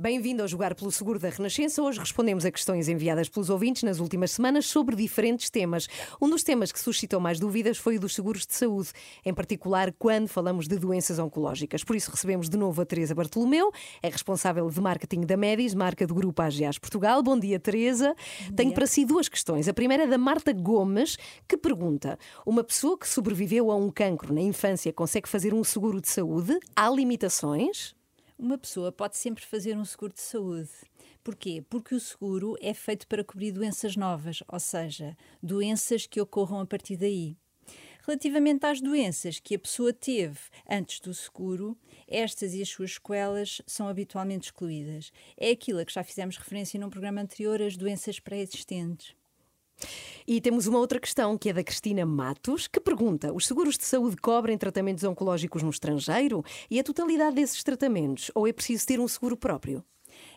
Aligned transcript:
Bem-vindo 0.00 0.40
ao 0.40 0.48
Jogar 0.48 0.74
pelo 0.74 0.90
Seguro 0.90 1.18
da 1.18 1.28
Renascença. 1.28 1.82
Hoje 1.82 1.98
respondemos 1.98 2.46
a 2.46 2.50
questões 2.50 2.88
enviadas 2.88 3.28
pelos 3.28 3.50
ouvintes 3.50 3.82
nas 3.82 4.00
últimas 4.00 4.30
semanas 4.30 4.64
sobre 4.64 4.96
diferentes 4.96 5.50
temas. 5.50 5.88
Um 6.18 6.30
dos 6.30 6.42
temas 6.42 6.72
que 6.72 6.80
suscitou 6.80 7.20
mais 7.20 7.38
dúvidas 7.38 7.76
foi 7.76 7.98
o 7.98 8.00
dos 8.00 8.14
seguros 8.14 8.46
de 8.46 8.54
saúde, 8.54 8.92
em 9.26 9.34
particular 9.34 9.92
quando 9.98 10.26
falamos 10.26 10.66
de 10.66 10.78
doenças 10.78 11.18
oncológicas. 11.18 11.84
Por 11.84 11.94
isso 11.94 12.10
recebemos 12.10 12.48
de 12.48 12.56
novo 12.56 12.80
a 12.80 12.86
Teresa 12.86 13.14
Bartolomeu, 13.14 13.70
é 14.02 14.08
responsável 14.08 14.70
de 14.70 14.80
marketing 14.80 15.20
da 15.20 15.36
Medis, 15.36 15.74
marca 15.74 16.06
do 16.06 16.14
grupo 16.14 16.40
AGAs 16.40 16.78
Portugal. 16.78 17.22
Bom 17.22 17.38
dia, 17.38 17.60
Teresa. 17.60 18.14
Bom 18.48 18.54
Tenho 18.56 18.70
dia. 18.70 18.74
para 18.76 18.86
si 18.86 19.04
duas 19.04 19.28
questões. 19.28 19.68
A 19.68 19.74
primeira 19.74 20.04
é 20.04 20.06
da 20.06 20.16
Marta 20.16 20.54
Gomes, 20.54 21.18
que 21.46 21.58
pergunta: 21.58 22.18
Uma 22.46 22.64
pessoa 22.64 22.98
que 22.98 23.06
sobreviveu 23.06 23.70
a 23.70 23.76
um 23.76 23.90
cancro 23.90 24.32
na 24.32 24.40
infância 24.40 24.94
consegue 24.94 25.28
fazer 25.28 25.52
um 25.52 25.62
seguro 25.62 26.00
de 26.00 26.08
saúde? 26.08 26.58
Há 26.74 26.88
limitações? 26.88 27.99
Uma 28.42 28.56
pessoa 28.56 28.90
pode 28.90 29.18
sempre 29.18 29.44
fazer 29.44 29.76
um 29.76 29.84
seguro 29.84 30.14
de 30.14 30.22
saúde. 30.22 30.70
Porquê? 31.22 31.62
Porque 31.68 31.94
o 31.94 32.00
seguro 32.00 32.56
é 32.62 32.72
feito 32.72 33.06
para 33.06 33.22
cobrir 33.22 33.52
doenças 33.52 33.96
novas, 33.96 34.42
ou 34.48 34.58
seja, 34.58 35.14
doenças 35.42 36.06
que 36.06 36.22
ocorram 36.22 36.58
a 36.58 36.64
partir 36.64 36.96
daí. 36.96 37.36
Relativamente 38.06 38.64
às 38.64 38.80
doenças 38.80 39.38
que 39.38 39.54
a 39.54 39.58
pessoa 39.58 39.92
teve 39.92 40.38
antes 40.66 41.00
do 41.00 41.12
seguro, 41.12 41.76
estas 42.08 42.54
e 42.54 42.62
as 42.62 42.70
suas 42.70 42.94
sequelas 42.94 43.60
são 43.66 43.86
habitualmente 43.86 44.46
excluídas. 44.46 45.12
É 45.36 45.50
aquilo 45.50 45.78
a 45.78 45.84
que 45.84 45.92
já 45.92 46.02
fizemos 46.02 46.38
referência 46.38 46.80
num 46.80 46.88
programa 46.88 47.20
anterior, 47.20 47.60
as 47.60 47.76
doenças 47.76 48.18
pré-existentes. 48.18 49.19
E 50.26 50.40
temos 50.40 50.66
uma 50.66 50.78
outra 50.78 51.00
questão 51.00 51.36
que 51.36 51.48
é 51.48 51.52
da 51.52 51.64
Cristina 51.64 52.04
Matos, 52.06 52.68
que 52.68 52.80
pergunta: 52.80 53.32
os 53.32 53.46
seguros 53.46 53.76
de 53.76 53.84
saúde 53.84 54.16
cobrem 54.16 54.58
tratamentos 54.58 55.04
oncológicos 55.04 55.62
no 55.62 55.70
estrangeiro 55.70 56.44
e 56.70 56.78
a 56.78 56.84
totalidade 56.84 57.36
desses 57.36 57.62
tratamentos? 57.62 58.30
Ou 58.34 58.46
é 58.46 58.52
preciso 58.52 58.86
ter 58.86 59.00
um 59.00 59.08
seguro 59.08 59.36
próprio? 59.36 59.84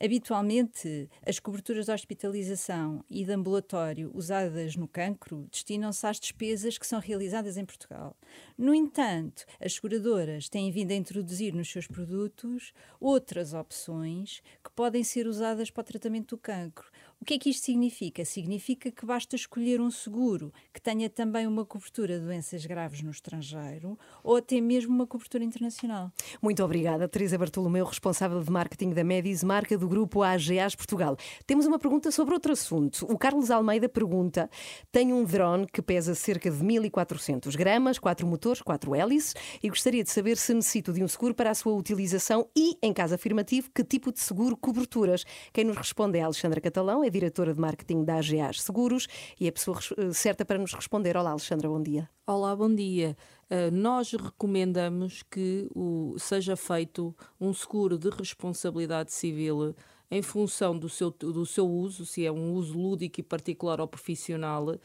Habitualmente, 0.00 1.08
as 1.24 1.38
coberturas 1.38 1.86
de 1.86 1.92
hospitalização 1.92 3.04
e 3.08 3.24
de 3.24 3.32
ambulatório 3.32 4.10
usadas 4.14 4.76
no 4.76 4.86
cancro 4.86 5.48
destinam-se 5.50 6.06
às 6.06 6.20
despesas 6.20 6.76
que 6.76 6.86
são 6.86 7.00
realizadas 7.00 7.56
em 7.56 7.64
Portugal. 7.64 8.16
No 8.58 8.74
entanto, 8.74 9.44
as 9.60 9.74
seguradoras 9.74 10.48
têm 10.48 10.70
vindo 10.70 10.92
a 10.92 10.94
introduzir 10.94 11.54
nos 11.54 11.70
seus 11.70 11.86
produtos 11.86 12.72
outras 13.00 13.54
opções 13.54 14.42
que 14.62 14.70
podem 14.70 15.02
ser 15.02 15.26
usadas 15.26 15.70
para 15.70 15.80
o 15.80 15.84
tratamento 15.84 16.36
do 16.36 16.38
cancro. 16.38 16.90
O 17.20 17.24
que 17.24 17.34
é 17.34 17.38
que 17.38 17.50
isto 17.50 17.64
significa? 17.64 18.24
Significa 18.24 18.90
que 18.90 19.04
basta 19.04 19.34
escolher 19.34 19.80
um 19.80 19.90
seguro 19.90 20.52
que 20.72 20.80
tenha 20.80 21.08
também 21.08 21.46
uma 21.46 21.64
cobertura 21.64 22.20
de 22.20 22.24
doenças 22.24 22.64
graves 22.66 23.02
no 23.02 23.10
estrangeiro 23.10 23.98
ou 24.22 24.36
até 24.36 24.60
mesmo 24.60 24.94
uma 24.94 25.06
cobertura 25.06 25.42
internacional. 25.42 26.12
Muito 26.40 26.62
obrigada, 26.62 27.08
Teresa 27.08 27.38
Bartolomeu, 27.38 27.84
responsável 27.84 28.40
de 28.42 28.50
marketing 28.50 28.90
da 28.90 29.02
Medis, 29.02 29.42
marca 29.42 29.76
do 29.78 29.88
grupo 29.88 30.22
AGAs 30.22 30.76
Portugal. 30.76 31.16
Temos 31.46 31.66
uma 31.66 31.78
pergunta 31.78 32.10
sobre 32.10 32.34
outro 32.34 32.52
assunto. 32.52 33.06
O 33.10 33.18
Carlos 33.18 33.50
Almeida 33.50 33.88
pergunta: 33.88 34.48
tem 34.92 35.12
um 35.12 35.24
drone 35.24 35.66
que 35.66 35.82
pesa 35.82 36.14
cerca 36.14 36.50
de 36.50 36.62
1400 36.62 37.56
gramas, 37.56 37.98
quatro 37.98 38.26
motores, 38.26 38.60
quatro 38.60 38.94
hélices 38.94 39.34
e 39.62 39.68
gostaria 39.68 40.04
de 40.04 40.10
saber 40.10 40.36
se 40.36 40.52
necessito 40.52 40.92
de 40.92 41.02
um 41.02 41.08
seguro 41.08 41.34
para 41.34 41.50
a 41.50 41.54
sua 41.54 41.72
utilização 41.72 42.46
e, 42.54 42.76
em 42.82 42.92
caso 42.92 43.14
afirmativo, 43.14 43.70
que 43.74 43.82
tipo 43.82 44.12
de 44.12 44.20
seguro 44.20 44.56
coberturas. 44.56 45.24
Quem 45.52 45.64
nos 45.64 45.76
responde 45.76 46.18
é 46.18 46.22
Alexandra 46.22 46.60
Catalão, 46.60 47.02
é 47.02 47.10
diretora 47.16 47.54
de 47.54 47.60
marketing 47.60 48.04
da 48.04 48.16
AGAs 48.16 48.60
Seguros 48.62 49.08
e 49.40 49.48
a 49.48 49.52
pessoa 49.52 49.78
eh, 49.96 50.12
certa 50.12 50.44
para 50.44 50.58
nos 50.58 50.74
responder. 50.74 51.16
Olá, 51.16 51.30
Alexandra, 51.30 51.68
bom 51.68 51.82
dia. 51.82 52.08
Olá, 52.26 52.54
bom 52.54 52.72
dia. 52.72 53.16
Uh, 53.50 53.70
nós 53.72 54.12
recomendamos 54.12 55.22
que 55.22 55.68
o, 55.74 56.16
seja 56.18 56.56
feito 56.56 57.14
um 57.40 57.54
seguro 57.54 57.96
de 57.96 58.10
responsabilidade 58.10 59.12
civil 59.12 59.74
em 60.10 60.22
função 60.22 60.78
do 60.78 60.88
seu, 60.88 61.10
do 61.10 61.46
seu 61.46 61.68
uso, 61.68 62.04
se 62.04 62.24
é 62.24 62.30
um 62.30 62.52
uso 62.52 62.78
lúdico 62.78 63.20
e 63.20 63.22
particular 63.22 63.80
ou 63.80 63.88
profissional, 63.88 64.68
uh, 64.68 64.78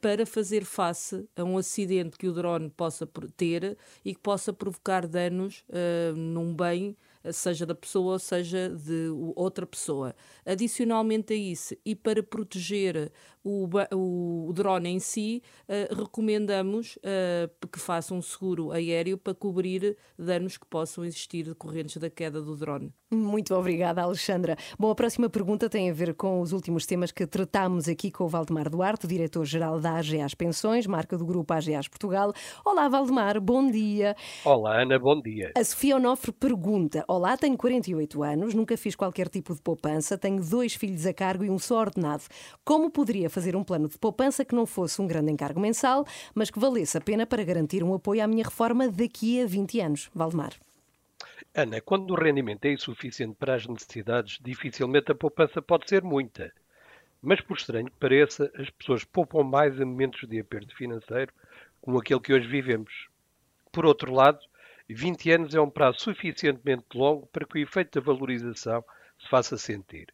para 0.00 0.24
fazer 0.24 0.64
face 0.64 1.28
a 1.36 1.44
um 1.44 1.58
acidente 1.58 2.16
que 2.16 2.26
o 2.26 2.32
drone 2.32 2.70
possa 2.70 3.06
ter 3.36 3.76
e 4.04 4.14
que 4.14 4.20
possa 4.20 4.52
provocar 4.52 5.06
danos 5.06 5.64
uh, 5.68 6.16
num 6.16 6.54
bem 6.54 6.96
seja 7.32 7.64
da 7.64 7.74
pessoa, 7.74 8.18
seja 8.18 8.68
de 8.68 9.08
outra 9.34 9.66
pessoa. 9.66 10.14
Adicionalmente 10.44 11.32
a 11.32 11.36
isso, 11.36 11.74
e 11.84 11.94
para 11.94 12.22
proteger 12.22 13.10
o, 13.42 13.68
o, 13.92 14.52
drone 14.52 14.88
em 14.88 14.98
si, 14.98 15.42
uh, 15.68 15.94
recomendamos 15.94 16.96
uh, 16.96 17.68
que 17.68 17.78
faça 17.78 18.14
um 18.14 18.22
seguro 18.22 18.72
aéreo 18.72 19.18
para 19.18 19.34
cobrir 19.34 19.96
danos 20.18 20.56
que 20.56 20.66
possam 20.66 21.04
existir 21.04 21.44
decorrentes 21.44 21.96
da 21.98 22.08
queda 22.08 22.40
do 22.40 22.56
drone. 22.56 22.92
Muito 23.14 23.54
obrigada, 23.54 24.02
Alexandra. 24.02 24.56
Bom, 24.78 24.90
a 24.90 24.94
próxima 24.94 25.28
pergunta 25.28 25.68
tem 25.68 25.90
a 25.90 25.92
ver 25.92 26.14
com 26.14 26.40
os 26.40 26.52
últimos 26.52 26.84
temas 26.86 27.12
que 27.12 27.26
tratámos 27.26 27.88
aqui 27.88 28.10
com 28.10 28.24
o 28.24 28.28
Valdemar 28.28 28.68
Duarte, 28.68 29.06
diretor-geral 29.06 29.80
da 29.80 29.98
AGAs 29.98 30.34
Pensões, 30.34 30.86
marca 30.86 31.16
do 31.16 31.24
grupo 31.24 31.52
AGAs 31.52 31.88
Portugal. 31.88 32.32
Olá, 32.64 32.88
Valdemar, 32.88 33.40
bom 33.40 33.70
dia. 33.70 34.16
Olá, 34.44 34.82
Ana, 34.82 34.98
bom 34.98 35.20
dia. 35.20 35.52
A 35.56 35.64
Sofia 35.64 35.96
Onofre 35.96 36.32
pergunta: 36.32 37.04
Olá, 37.08 37.36
tenho 37.36 37.56
48 37.56 38.22
anos, 38.22 38.54
nunca 38.54 38.76
fiz 38.76 38.96
qualquer 38.96 39.28
tipo 39.28 39.54
de 39.54 39.62
poupança, 39.62 40.18
tenho 40.18 40.42
dois 40.42 40.74
filhos 40.74 41.06
a 41.06 41.14
cargo 41.14 41.44
e 41.44 41.50
um 41.50 41.58
só 41.58 41.78
ordenado. 41.78 42.24
Como 42.64 42.90
poderia 42.90 43.30
fazer 43.30 43.56
um 43.56 43.64
plano 43.64 43.88
de 43.88 43.98
poupança 43.98 44.44
que 44.44 44.54
não 44.54 44.66
fosse 44.66 45.00
um 45.00 45.06
grande 45.06 45.30
encargo 45.30 45.60
mensal, 45.60 46.04
mas 46.34 46.50
que 46.50 46.58
valesse 46.58 46.98
a 46.98 47.00
pena 47.00 47.26
para 47.26 47.44
garantir 47.44 47.82
um 47.82 47.94
apoio 47.94 48.22
à 48.22 48.26
minha 48.26 48.44
reforma 48.44 48.88
daqui 48.88 49.40
a 49.40 49.46
20 49.46 49.80
anos? 49.80 50.10
Valdemar. 50.14 50.54
Ana, 51.56 51.80
quando 51.80 52.10
o 52.10 52.16
rendimento 52.16 52.64
é 52.64 52.72
insuficiente 52.72 53.36
para 53.38 53.54
as 53.54 53.64
necessidades, 53.64 54.40
dificilmente 54.42 55.12
a 55.12 55.14
poupança 55.14 55.62
pode 55.62 55.88
ser 55.88 56.02
muita. 56.02 56.52
Mas, 57.22 57.40
por 57.40 57.56
estranho 57.56 57.86
que 57.86 57.96
pareça, 57.96 58.50
as 58.56 58.68
pessoas 58.70 59.04
poupam 59.04 59.44
mais 59.44 59.78
em 59.78 59.84
momentos 59.84 60.28
de 60.28 60.40
aperto 60.40 60.74
financeiro, 60.74 61.32
como 61.80 62.00
aquele 62.00 62.18
que 62.18 62.32
hoje 62.32 62.48
vivemos. 62.48 63.08
Por 63.70 63.86
outro 63.86 64.12
lado, 64.12 64.40
20 64.88 65.30
anos 65.30 65.54
é 65.54 65.60
um 65.60 65.70
prazo 65.70 66.00
suficientemente 66.00 66.86
longo 66.92 67.28
para 67.28 67.46
que 67.46 67.56
o 67.56 67.62
efeito 67.62 68.00
da 68.00 68.04
valorização 68.04 68.84
se 69.16 69.28
faça 69.28 69.56
sentir. 69.56 70.12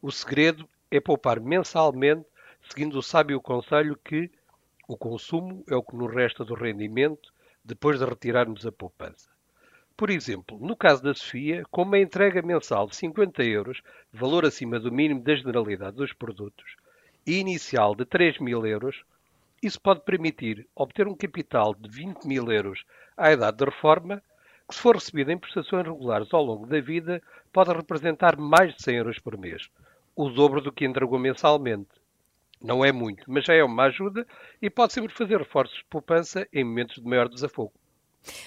O 0.00 0.10
segredo 0.10 0.66
é 0.90 0.98
poupar 0.98 1.38
mensalmente 1.38 2.24
seguindo 2.66 2.98
o 2.98 3.02
sábio 3.02 3.42
conselho 3.42 3.94
que 4.02 4.30
o 4.88 4.96
consumo 4.96 5.62
é 5.68 5.76
o 5.76 5.82
que 5.82 5.94
nos 5.94 6.10
resta 6.14 6.46
do 6.46 6.54
rendimento 6.54 7.30
depois 7.62 7.98
de 7.98 8.06
retirarmos 8.06 8.64
a 8.64 8.72
poupança. 8.72 9.37
Por 9.98 10.10
exemplo, 10.10 10.56
no 10.60 10.76
caso 10.76 11.02
da 11.02 11.12
Sofia, 11.12 11.64
com 11.72 11.82
uma 11.82 11.98
entrega 11.98 12.40
mensal 12.40 12.86
de 12.86 12.94
50 12.94 13.42
euros, 13.42 13.82
valor 14.12 14.46
acima 14.46 14.78
do 14.78 14.92
mínimo 14.92 15.20
da 15.20 15.34
generalidade 15.34 15.96
dos 15.96 16.12
produtos, 16.12 16.76
e 17.26 17.40
inicial 17.40 17.96
de 17.96 18.04
3 18.04 18.38
mil 18.38 18.64
euros, 18.64 19.02
isso 19.60 19.80
pode 19.80 20.02
permitir 20.02 20.68
obter 20.72 21.08
um 21.08 21.16
capital 21.16 21.74
de 21.74 21.90
20 21.90 22.28
mil 22.28 22.48
euros 22.52 22.84
à 23.16 23.32
idade 23.32 23.56
de 23.56 23.64
reforma, 23.64 24.22
que 24.68 24.76
se 24.76 24.80
for 24.80 24.94
recebido 24.94 25.32
em 25.32 25.36
prestações 25.36 25.84
regulares 25.84 26.32
ao 26.32 26.44
longo 26.44 26.64
da 26.64 26.80
vida, 26.80 27.20
pode 27.52 27.72
representar 27.72 28.36
mais 28.36 28.76
de 28.76 28.82
100 28.84 28.96
euros 28.98 29.18
por 29.18 29.36
mês, 29.36 29.68
o 30.14 30.28
dobro 30.28 30.60
do 30.60 30.70
que 30.70 30.84
entregou 30.84 31.18
mensalmente. 31.18 31.90
Não 32.62 32.84
é 32.84 32.92
muito, 32.92 33.24
mas 33.26 33.44
já 33.44 33.54
é 33.54 33.64
uma 33.64 33.86
ajuda 33.86 34.24
e 34.62 34.70
pode 34.70 34.92
sempre 34.92 35.12
fazer 35.12 35.38
reforços 35.38 35.78
de 35.78 35.84
poupança 35.86 36.46
em 36.52 36.62
momentos 36.62 37.02
de 37.02 37.08
maior 37.08 37.28
desafogo. 37.28 37.72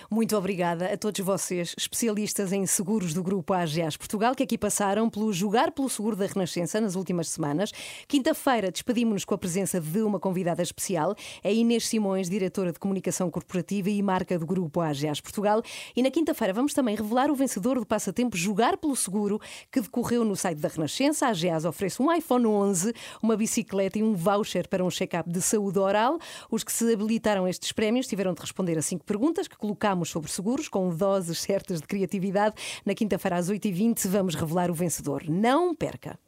Muito 0.10 0.36
obrigada 0.36 0.92
a 0.94 0.98
todos 0.98 1.20
vocês, 1.22 1.74
especialistas 1.78 2.52
em 2.52 2.66
seguros 2.66 3.14
do 3.14 3.24
Grupo 3.24 3.54
AGAs 3.54 3.98
Portugal, 3.98 4.36
que 4.36 4.44
aqui 4.44 4.58
passaram 4.58 5.10
pelo 5.10 5.32
Jogar 5.32 5.72
pelo 5.72 5.90
Seguro 5.90 6.16
da 6.16 6.26
Renascença 6.26 6.82
nas 6.82 6.96
últimas 6.96 7.30
semanas. 7.30 7.72
Quinta-feira 8.08 8.72
despedimos-nos 8.72 9.26
com 9.26 9.34
a 9.34 9.38
presença 9.38 9.80
de 9.80 10.02
uma 10.02 10.20
convidada 10.20 10.62
especial, 10.62 11.16
a 11.44 11.50
Inês 11.50 11.88
Simões, 11.88 12.30
diretora 12.30 12.72
de 12.72 12.80
Comunicação 12.80 13.30
Corporativa 13.30 13.90
e 13.90 14.02
Marca 14.02 14.38
do 14.38 14.46
Grupo 14.46 14.82
AGAs 14.82 15.22
Portugal. 15.22 15.62
E 15.96 16.02
na 16.02 16.12
quinta-feira 16.12 16.54
vamos 16.54 16.74
também 16.74 16.96
revelar 16.96 17.30
o 17.32 17.36
vencedor 17.36 17.80
do 17.80 17.86
passatempo 17.86 18.36
Jogar 18.38 18.78
pelo 18.78 18.96
Seguro, 18.96 19.40
que 19.72 19.82
decorreu 19.82 20.24
no 20.24 20.36
site 20.36 20.60
da 20.60 20.68
Renascença. 20.68 21.28
A 21.28 21.30
AGAs 21.30 21.66
oferece 21.66 22.02
um 22.02 22.12
iPhone 22.14 22.46
11, 22.46 22.94
uma 23.22 23.38
bicicleta 23.38 24.00
e 24.00 24.04
um 24.04 24.14
voucher 24.14 24.68
para 24.68 24.84
um 24.84 24.90
check-up 24.90 25.30
de 25.30 25.42
saúde 25.42 25.80
oral. 25.80 26.20
Os 26.50 26.64
que 26.64 26.72
se 26.72 26.92
habilitaram 26.92 27.46
a 27.46 27.50
estes 27.50 27.72
prémios 27.72 28.08
tiveram 28.08 28.34
de 28.34 28.42
responder 28.42 28.78
a 28.78 28.82
cinco 28.82 29.06
perguntas 29.06 29.48
que 29.48 29.58
colocámos 29.72 30.10
sobre 30.10 30.30
seguros, 30.30 30.68
com 30.68 30.94
doses 30.94 31.40
certas 31.40 31.80
de 31.80 31.88
criatividade. 31.88 32.56
Na 32.86 32.94
quinta-feira, 32.94 33.38
às 33.38 33.50
8h20, 33.50 34.08
vamos 34.08 34.36
revelar 34.36 34.70
o 34.70 34.74
vencedor. 34.74 35.24
Não 35.28 35.74
perca! 35.74 36.20